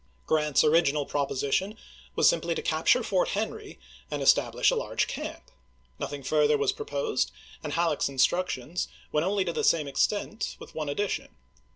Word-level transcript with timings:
Grrant's 0.25 0.63
original 0.63 1.05
proposition 1.05 1.77
was 2.15 2.27
simply 2.27 2.55
to 2.55 2.63
capture 2.63 3.03
Fort 3.03 3.27
Henry 3.37 3.77
and 4.09 4.23
establish 4.23 4.71
a 4.71 4.75
large 4.75 5.05
camp. 5.05 5.51
Nothing 5.99 6.23
further 6.23 6.57
was 6.57 6.71
proposed, 6.71 7.29
and 7.63 7.73
Halleck's 7.73 8.09
instructions 8.09 8.87
went 9.11 9.27
only 9.27 9.45
to 9.45 9.53
the 9.53 9.63
same 9.63 9.87
extent, 9.87 10.55
with 10.57 10.73
one 10.73 10.89
addition. 10.89 11.27